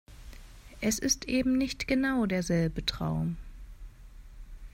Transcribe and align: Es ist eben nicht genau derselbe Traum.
Es 0.79 0.97
ist 0.97 1.25
eben 1.25 1.59
nicht 1.59 1.87
genau 1.87 2.25
derselbe 2.25 2.83
Traum. 2.83 3.37